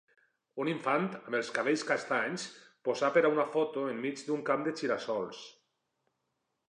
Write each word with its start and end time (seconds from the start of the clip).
Un 0.61 0.69
infant 0.69 1.03
amb 1.17 1.35
els 1.39 1.51
cabells 1.57 1.83
castanys 1.89 2.45
posa 2.89 3.11
per 3.17 3.23
a 3.29 3.31
una 3.35 3.47
foto 3.57 3.85
enmig 3.93 4.25
d'un 4.31 4.43
camp 4.49 4.65
de 4.69 4.75
gira-sols. 4.81 5.45